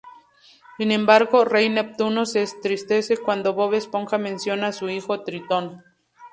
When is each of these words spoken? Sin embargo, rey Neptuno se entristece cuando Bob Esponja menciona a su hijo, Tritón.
Sin 0.77 0.91
embargo, 0.91 1.45
rey 1.45 1.69
Neptuno 1.69 2.25
se 2.25 2.41
entristece 2.41 3.17
cuando 3.17 3.53
Bob 3.53 3.75
Esponja 3.75 4.17
menciona 4.17 4.69
a 4.69 4.73
su 4.73 4.89
hijo, 4.89 5.21
Tritón. 5.23 5.83